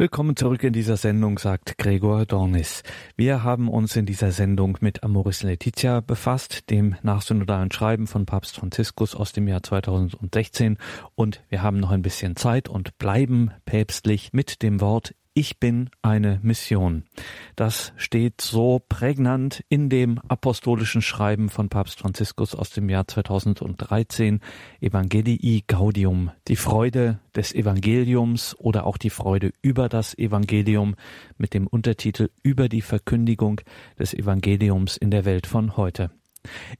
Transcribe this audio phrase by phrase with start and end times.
[0.00, 2.82] Willkommen zurück in dieser Sendung, sagt Gregor Dornis.
[3.16, 8.56] Wir haben uns in dieser Sendung mit Amoris Laetitia befasst, dem nachsynodalen Schreiben von Papst
[8.56, 10.78] Franziskus aus dem Jahr 2016
[11.16, 15.90] und wir haben noch ein bisschen Zeit und bleiben päpstlich mit dem Wort ich bin
[16.02, 17.04] eine Mission.
[17.56, 24.40] Das steht so prägnant in dem apostolischen Schreiben von Papst Franziskus aus dem Jahr 2013
[24.80, 30.96] Evangelii Gaudium, die Freude des Evangeliums oder auch die Freude über das Evangelium
[31.38, 33.60] mit dem Untertitel über die Verkündigung
[33.98, 36.10] des Evangeliums in der Welt von heute.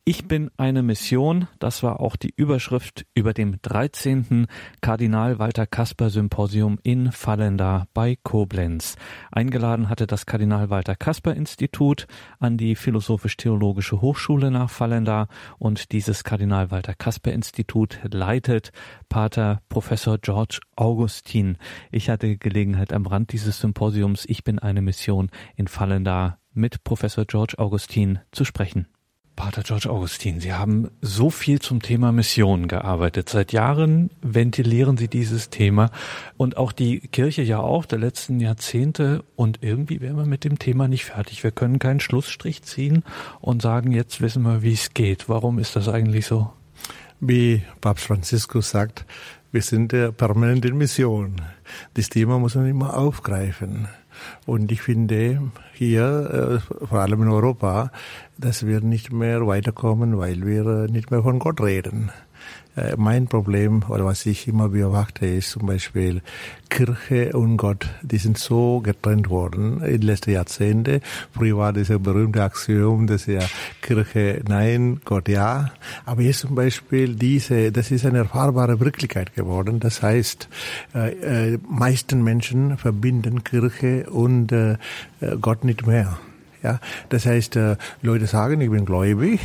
[0.04, 4.46] Ich bin eine Mission, das war auch die Überschrift über dem 13.
[4.80, 8.96] Kardinal Walter Kasper Symposium in Fallenda bei Koblenz.
[9.30, 12.06] Eingeladen hatte das Kardinal Walter Kasper Institut
[12.38, 15.28] an die Philosophisch-Theologische Hochschule nach Fallenda
[15.58, 18.72] und dieses Kardinal Walter Kasper Institut leitet
[19.08, 21.58] Pater Professor George Augustin.
[21.90, 27.26] Ich hatte Gelegenheit am Rand dieses Symposiums Ich bin eine Mission in Fallenda mit Professor
[27.26, 28.86] George Augustin zu sprechen.
[29.40, 33.30] Pater George Augustin, Sie haben so viel zum Thema Mission gearbeitet.
[33.30, 35.90] Seit Jahren ventilieren Sie dieses Thema
[36.36, 40.58] und auch die Kirche ja auch der letzten Jahrzehnte und irgendwie wären wir mit dem
[40.58, 41.42] Thema nicht fertig.
[41.42, 43.02] Wir können keinen Schlussstrich ziehen
[43.40, 45.30] und sagen, jetzt wissen wir, wie es geht.
[45.30, 46.52] Warum ist das eigentlich so?
[47.18, 49.06] Wie Papst Franziskus sagt,
[49.52, 51.36] wir sind permanent in Mission.
[51.94, 53.88] Das Thema muss man immer aufgreifen.
[54.46, 57.90] Und ich finde hier, äh, vor allem in Europa,
[58.38, 62.10] dass wir nicht mehr weiterkommen, weil wir nicht mehr von Gott reden.
[62.76, 66.22] Äh, mein Problem oder was ich immer beobachte ist zum Beispiel
[66.68, 71.00] Kirche und Gott, die sind so getrennt worden in den letzten Jahrzehnten.
[71.32, 73.40] Früher war ein berühmte Axiom, dass ja
[73.82, 75.72] Kirche nein, Gott ja.
[76.06, 79.80] Aber jetzt zum Beispiel diese, das ist eine erfahrbare Wirklichkeit geworden.
[79.80, 80.48] Das heißt,
[80.94, 84.76] äh, äh, meisten Menschen verbinden Kirche und äh,
[85.40, 86.18] Gott nicht mehr.
[86.62, 89.40] Ja, das heißt, äh, Leute sagen, ich bin gläubig,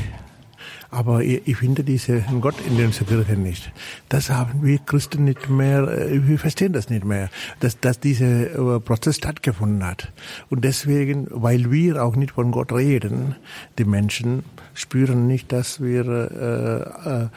[0.92, 3.72] aber ich finde diesen Gott in unserer Kirche nicht.
[4.10, 7.30] Das haben wir Christen nicht mehr, äh, wir verstehen das nicht mehr,
[7.60, 10.12] dass, dass dieser äh, Prozess stattgefunden hat.
[10.50, 13.36] Und deswegen, weil wir auch nicht von Gott reden,
[13.78, 17.28] die Menschen spüren nicht, dass wir äh, äh,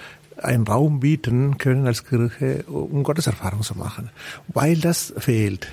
[0.43, 4.11] einen Raum bieten können als Kirche, um Gotteserfahrung zu machen.
[4.49, 5.69] Weil das fehlt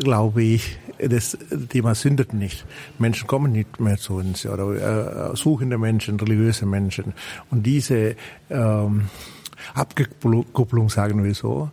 [0.00, 1.38] glaube ich, das
[1.68, 2.64] Thema sündet nicht.
[2.98, 7.12] Menschen kommen nicht mehr zu uns oder äh, suchende Menschen, religiöse Menschen.
[7.50, 8.16] Und diese
[8.48, 9.08] ähm,
[9.74, 11.70] Abkupplung, sagen wir so,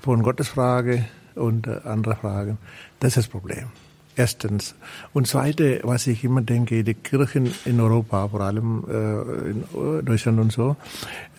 [0.00, 1.04] von Gottesfrage
[1.34, 1.80] und äh,
[2.20, 2.58] Fragen,
[3.00, 3.68] das ist das Problem.
[4.18, 4.74] Erstens.
[5.12, 10.40] Und zweite, was ich immer denke, die Kirchen in Europa, vor allem äh, in Deutschland
[10.40, 10.74] und so,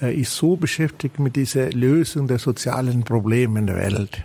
[0.01, 4.23] äh, ist so beschäftigt mit dieser Lösung der sozialen Probleme in der Welt.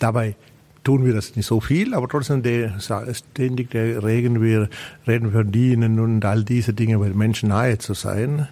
[0.00, 0.34] Dabei
[0.82, 4.68] tun wir das nicht so viel, aber trotzdem der, ständig der reden wir,
[5.06, 8.48] reden wir von Dienen und all diese Dinge, bei Menschen nahe zu sein.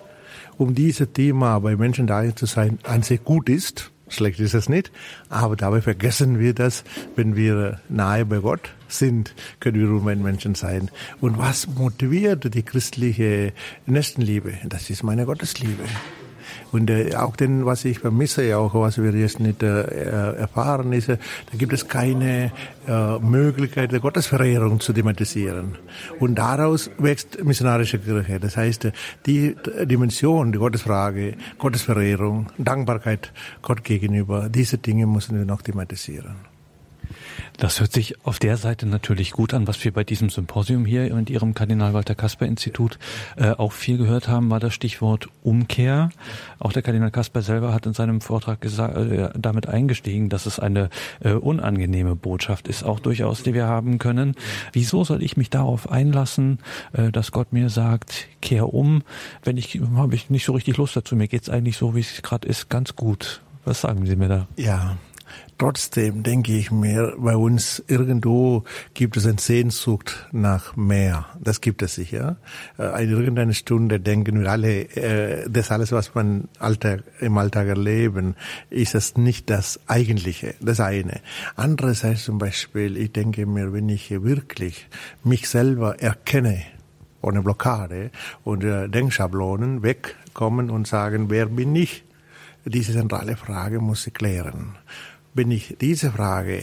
[0.58, 4.69] Um dieses Thema bei Menschen nahe zu sein, an sich gut ist, schlecht ist es
[4.69, 4.91] nicht,
[5.28, 6.84] aber dabei vergessen wir das,
[7.16, 10.91] wenn wir nahe bei Gott sind, können wir ein Menschen sein.
[11.21, 13.53] Und was motiviert die christliche
[13.87, 14.54] Nächstenliebe?
[14.65, 15.84] Das ist meine Gottesliebe.
[16.72, 19.83] Und äh, auch denn, was ich vermisse, auch was wir jetzt nicht äh,
[20.37, 21.19] erfahren, ist, äh,
[21.50, 22.53] da gibt es keine
[22.87, 25.78] äh, Möglichkeit der Gottesverehrung zu thematisieren.
[26.19, 28.41] Und daraus wächst missionarische Kirche.
[28.41, 28.93] Das heißt, äh,
[29.27, 33.32] die Dimension, die Gottesfrage, Gottesverehrung, Dankbarkeit
[33.62, 36.50] Gott gegenüber, diese Dinge müssen wir noch thematisieren.
[37.57, 39.67] Das hört sich auf der Seite natürlich gut an.
[39.67, 42.99] Was wir bei diesem Symposium hier in Ihrem Kardinal Walter Kasper Institut
[43.37, 46.11] äh, auch viel gehört haben, war das Stichwort Umkehr.
[46.59, 50.59] Auch der Kardinal Kasper selber hat in seinem Vortrag gesagt, äh, damit eingestiegen, dass es
[50.59, 54.35] eine äh, unangenehme Botschaft ist, auch durchaus, die wir haben können.
[54.73, 56.59] Wieso soll ich mich darauf einlassen,
[56.93, 59.03] äh, dass Gott mir sagt, kehr um,
[59.45, 61.17] wenn ich habe ich nicht so richtig Lust dazu.
[61.17, 63.43] Mir geht's eigentlich so, wie es gerade ist, ganz gut.
[63.65, 64.49] Was sagen Sie mir da?
[64.57, 64.97] Ja,
[65.59, 71.27] Trotzdem denke ich mir, bei uns irgendwo gibt es eine Sehnsucht nach mehr.
[71.38, 72.38] Das gibt es sicher.
[72.79, 76.49] Äh, in irgendeiner Stunde denken wir alle, äh, das alles, was man
[77.21, 78.37] im Alltag erleben,
[78.71, 81.21] ist das nicht das Eigentliche, das eine.
[81.56, 84.88] Andererseits zum Beispiel, ich denke mir, wenn ich wirklich
[85.25, 86.62] mich selber erkenne,
[87.23, 88.11] ohne Blockade
[88.44, 92.05] und äh, Denkschablonen wegkommen und sagen, wer bin ich?
[92.65, 94.76] Diese zentrale Frage muss ich klären.
[95.35, 96.62] Wenn ich diese Frage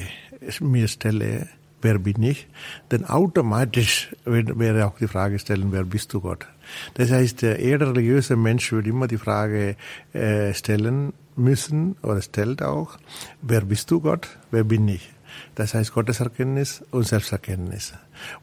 [0.59, 1.47] mir stelle,
[1.81, 2.47] wer bin ich,
[2.89, 6.47] dann automatisch wäre auch die Frage stellen, wer bist du Gott?
[6.95, 9.75] Das heißt, jeder religiöse Mensch würde immer die Frage
[10.13, 12.97] äh, stellen müssen oder stellt auch,
[13.41, 15.09] wer bist du Gott, wer bin ich?
[15.55, 17.93] Das heißt Gotteserkenntnis und Selbsterkenntnis.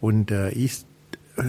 [0.01, 0.85] Und äh, ich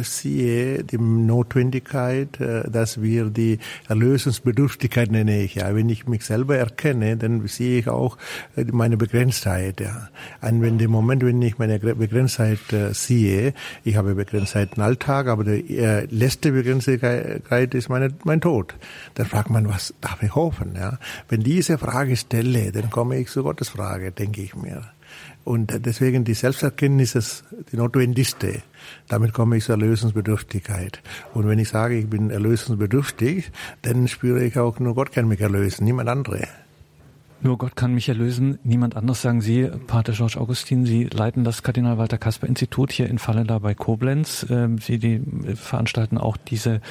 [0.02, 5.76] sehe die Notwendigkeit, äh, dass wir die Erlösungsbedürftigkeit nenne ich ja.
[5.76, 8.18] Wenn ich mich selber erkenne, dann sehe ich auch
[8.56, 9.82] äh, meine Begrenztheit.
[9.82, 10.10] Ja.
[10.42, 13.54] Und wenn dem Moment, wenn ich meine Begrenztheit äh, sehe,
[13.84, 18.76] ich habe Begrenztheit im Alltag, aber die letzte Begrenztheit ist meine, mein Tod.
[19.16, 20.74] Dann fragt man, was darf ich hoffen?
[20.76, 21.00] Ja.
[21.30, 24.95] Wenn diese Frage stelle, dann komme ich zu Gottes Frage, denke ich mir.
[25.46, 28.64] Und deswegen die Selbsterkenntnis ist die notwendigste.
[29.08, 31.02] Damit komme ich zur Erlösungsbedürftigkeit.
[31.36, 33.52] Und wenn ich sage, ich bin erlösungsbedürftig,
[33.84, 36.48] dann spüre ich auch, nur Gott kann mich erlösen, niemand andere.
[37.42, 40.88] Nur Gott kann mich erlösen, niemand anders, sagen Sie, Pater George Augustin.
[40.88, 44.48] Sie leiten das Kardinal Walter Kasper Institut hier in Fallela bei Koblenz.
[44.50, 45.22] Ähm, Sie die
[45.54, 46.82] veranstalten auch diese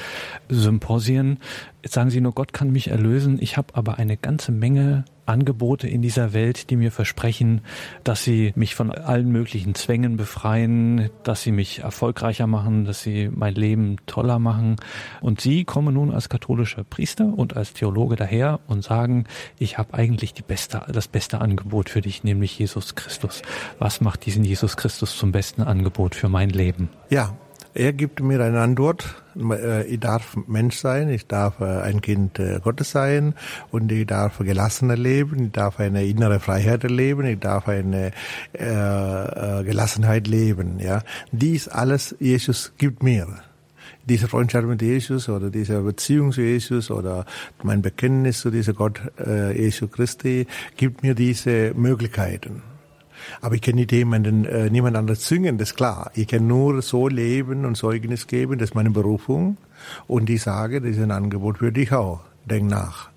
[0.47, 1.39] Symposien.
[1.83, 3.37] Jetzt sagen Sie nur, Gott kann mich erlösen.
[3.41, 7.61] Ich habe aber eine ganze Menge Angebote in dieser Welt, die mir versprechen,
[8.03, 13.29] dass sie mich von allen möglichen Zwängen befreien, dass sie mich erfolgreicher machen, dass sie
[13.33, 14.75] mein Leben toller machen.
[15.21, 19.25] Und Sie kommen nun als katholischer Priester und als Theologe daher und sagen,
[19.59, 23.41] ich habe eigentlich die beste, das beste Angebot für dich, nämlich Jesus Christus.
[23.79, 26.89] Was macht diesen Jesus Christus zum besten Angebot für mein Leben?
[27.09, 27.35] Ja,
[27.75, 29.21] er gibt mir eine Antwort.
[29.37, 33.35] Äh, ich darf Mensch sein, ich darf äh, ein Kind äh, Gottes sein
[33.69, 38.11] und ich darf gelassener leben, ich darf eine innere Freiheit erleben, ich darf eine
[38.53, 40.79] äh, Gelassenheit leben.
[40.79, 41.01] Ja,
[41.31, 43.27] dies alles Jesus gibt mir
[44.07, 47.25] diese Freundschaft mit Jesus oder diese Beziehung zu Jesus oder
[47.63, 50.47] mein Bekenntnis zu dieser Gott, äh, Jesu Christi,
[50.77, 52.61] gibt mir diese Möglichkeiten.
[53.41, 56.11] Aber ich kann nicht jemanden, äh, niemand anderes zwingen, das ist klar.
[56.15, 59.57] Ich kann nur so leben und Zeugnis geben, das ist meine Berufung.
[60.07, 62.21] Und ich sage, das ist ein Angebot für dich auch.
[62.45, 63.09] Denk nach.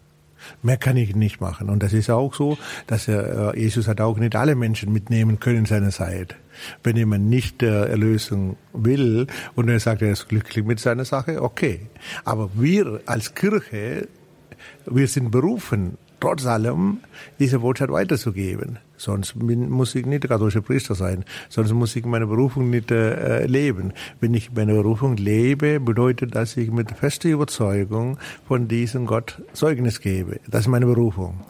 [0.62, 1.68] Mehr kann ich nicht machen.
[1.68, 5.58] Und das ist auch so, dass äh, Jesus hat auch nicht alle Menschen mitnehmen können
[5.58, 6.36] in seiner Zeit.
[6.82, 11.42] Wenn jemand nicht äh, Erlösung will und er sagt, er ist glücklich mit seiner Sache,
[11.42, 11.80] okay.
[12.24, 14.08] Aber wir als Kirche,
[14.86, 16.98] wir sind berufen, trotz allem
[17.38, 18.78] diese Botschaft weiterzugeben.
[18.98, 21.24] Sonst muss ich nicht katholischer Priester sein.
[21.48, 23.92] Sonst muss ich meine Berufung nicht äh, leben.
[24.20, 28.16] Wenn ich meine Berufung lebe, bedeutet das, dass ich mit fester Überzeugung
[28.46, 30.40] von diesem Gott Zeugnis gebe.
[30.48, 31.40] Das ist meine Berufung.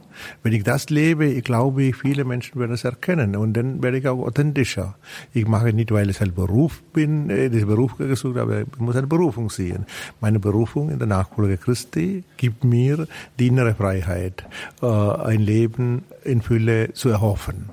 [0.42, 4.08] Wenn ich das lebe, ich glaube, viele Menschen werden es erkennen und dann werde ich
[4.08, 4.96] auch authentischer.
[5.32, 8.96] Ich mache nicht, weil ich ein Beruf bin, äh, diesen Beruf gesucht habe, ich muss
[8.96, 9.86] eine Berufung sehen.
[10.20, 13.06] Meine Berufung in der Nachfolge Christi gibt mir
[13.38, 14.44] die innere Freiheit,
[14.82, 17.70] äh, ein Leben in Fülle zu erhoffen.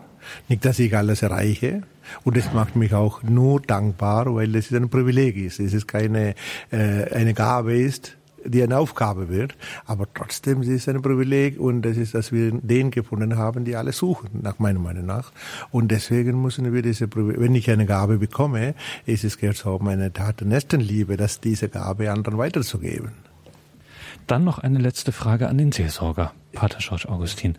[0.49, 1.83] Nicht, dass ich alles erreiche,
[2.23, 5.59] und das macht mich auch nur dankbar, weil es ein Privileg ist.
[5.59, 6.35] Es ist keine
[6.71, 9.55] äh, eine Gabe ist, die eine Aufgabe wird.
[9.85, 13.75] Aber trotzdem ist es ein Privileg und das ist, dass wir den gefunden haben, die
[13.75, 15.31] alle suchen, nach meiner Meinung nach.
[15.71, 18.75] Und deswegen müssen wir diese wenn ich eine Gabe bekomme,
[19.05, 23.11] ist es gehört auch meine Tat der Nächstenliebe, dass diese Gabe anderen weiterzugeben.
[24.27, 27.55] Dann noch eine letzte Frage an den Seelsorger, Pater George Augustin.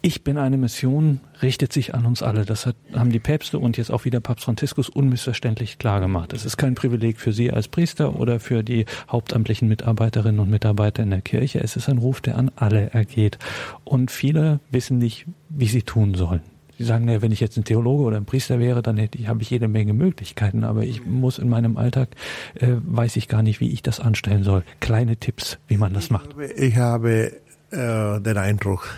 [0.00, 2.44] Ich bin eine Mission, richtet sich an uns alle.
[2.44, 6.32] Das hat, haben die Päpste und jetzt auch wieder Papst Franziskus unmissverständlich klar gemacht.
[6.32, 11.02] Es ist kein Privileg für Sie als Priester oder für die hauptamtlichen Mitarbeiterinnen und Mitarbeiter
[11.02, 11.60] in der Kirche.
[11.60, 13.38] Es ist ein Ruf, der an alle ergeht.
[13.82, 16.42] Und viele wissen nicht, wie sie tun sollen.
[16.78, 19.26] Sie sagen, naja, wenn ich jetzt ein Theologe oder ein Priester wäre, dann hätte ich,
[19.26, 22.10] habe ich jede Menge Möglichkeiten, aber ich muss in meinem Alltag,
[22.54, 24.62] äh, weiß ich gar nicht, wie ich das anstellen soll.
[24.78, 26.36] Kleine Tipps, wie man das macht.
[26.56, 27.32] Ich habe,
[27.72, 28.88] ich habe äh, den Eindruck,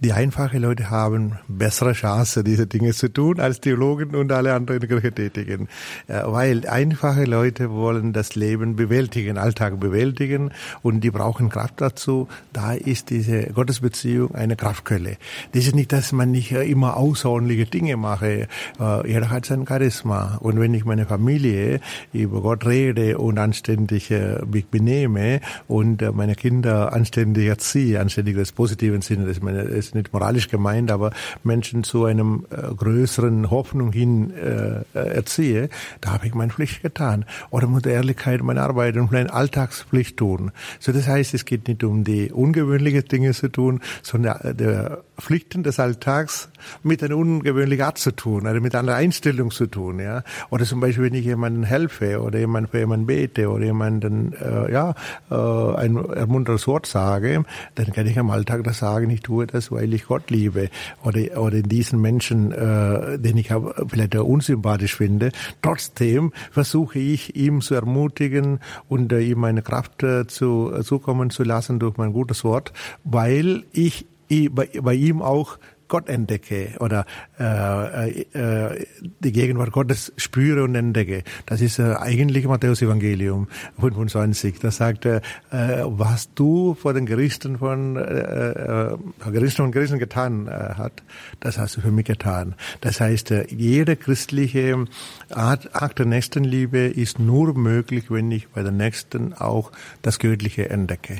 [0.00, 4.80] die einfachen Leute haben bessere Chance, diese Dinge zu tun, als Theologen und alle anderen
[4.80, 5.68] Kirchetätigen.
[6.06, 10.50] Weil einfache Leute wollen das Leben bewältigen, Alltag bewältigen
[10.82, 12.28] und die brauchen Kraft dazu.
[12.52, 15.16] Da ist diese Gottesbeziehung eine Kraftquelle.
[15.52, 18.48] Das ist nicht, dass man nicht immer außerordentliche Dinge mache.
[18.78, 20.38] Äh, jeder hat sein Charisma.
[20.40, 21.80] Und wenn ich meine Familie
[22.12, 28.36] über Gott rede und anständig äh, mich benehme und äh, meine Kinder anständig erziehe, anständig
[28.36, 31.12] das positiven Sinne, das meine ist nicht moralisch gemeint, aber
[31.42, 35.68] Menschen zu einem äh, größeren Hoffnung hin äh, erziehe,
[36.00, 37.24] da habe ich meine Pflicht getan.
[37.50, 40.52] Oder der Ehrlichkeit meine Arbeit und meine Alltagspflicht tun.
[40.78, 45.62] So das heißt, es geht nicht um die ungewöhnlichen Dinge zu tun, sondern der Pflichten
[45.62, 46.48] des Alltags
[46.82, 50.22] mit einer ungewöhnlichen Art zu tun, oder mit einer Einstellung zu tun, ja.
[50.50, 54.72] Oder zum Beispiel, wenn ich jemandem helfe oder jemand für jemanden bete oder jemanden, äh,
[54.72, 54.94] ja,
[55.30, 59.70] äh, ein ermunterndes Wort sage, dann kann ich am Alltag das sagen, ich tue das,
[59.70, 60.70] weil ich Gott liebe.
[61.02, 63.50] Oder, oder diesen Menschen, äh, den ich
[63.88, 70.26] vielleicht unsympathisch finde, trotzdem versuche ich, ihm zu ermutigen und äh, ihm eine Kraft äh,
[70.26, 72.72] zu, äh, zukommen zu lassen durch mein gutes Wort,
[73.04, 75.58] weil ich bei, bei ihm auch
[75.90, 77.04] Gott entdecke oder
[77.38, 78.86] äh, äh,
[79.18, 81.24] die Gegenwart Gottes spüre und entdecke.
[81.46, 83.48] Das ist äh, eigentlich Matthäus Evangelium
[83.80, 84.60] 25.
[84.60, 85.20] Das sagt, äh,
[85.50, 88.96] was du vor den Gerichten von äh, äh,
[89.32, 91.02] Gerichten und Gerichten getan äh, hat,
[91.40, 92.54] das hast du für mich getan.
[92.80, 94.84] Das heißt, äh, jede christliche
[95.28, 99.72] Art, Akt der Nächstenliebe ist nur möglich, wenn ich bei der Nächsten auch
[100.02, 101.18] das Göttliche entdecke.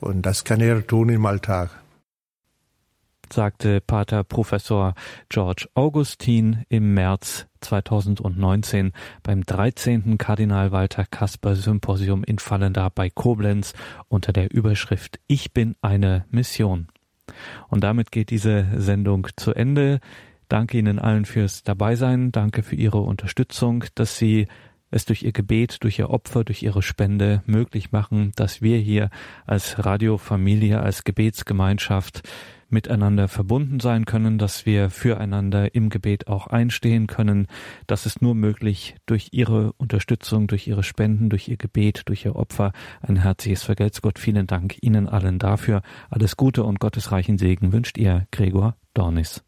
[0.00, 1.70] Und das kann er tun im Alltag
[3.32, 4.94] sagte Pater Professor
[5.28, 8.92] George Augustin im März 2019
[9.22, 10.18] beim 13.
[10.18, 13.74] Kardinal Walter Kasper Symposium in Fallenda bei Koblenz
[14.08, 16.88] unter der Überschrift Ich bin eine Mission.
[17.68, 20.00] Und damit geht diese Sendung zu Ende.
[20.48, 22.32] Danke Ihnen allen fürs Dabeisein.
[22.32, 24.46] Danke für Ihre Unterstützung, dass Sie
[24.90, 29.10] es durch ihr Gebet, durch ihr Opfer, durch ihre Spende möglich machen, dass wir hier
[29.46, 32.22] als Radiofamilie, als Gebetsgemeinschaft
[32.68, 37.46] miteinander verbunden sein können, dass wir füreinander im Gebet auch einstehen können.
[37.86, 42.36] Das ist nur möglich durch Ihre Unterstützung, durch Ihre Spenden, durch Ihr Gebet, durch Ihr
[42.36, 42.72] Opfer.
[43.00, 44.18] Ein herzliches Vergelt's Gott.
[44.18, 45.82] Vielen Dank Ihnen allen dafür.
[46.10, 49.42] Alles Gute und gottesreichen Segen wünscht Ihr Gregor Dornis.